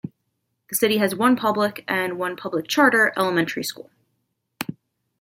[0.69, 3.91] The city has one public, and one public charter, elementary school.